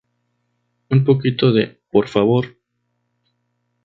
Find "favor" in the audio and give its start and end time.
2.07-2.57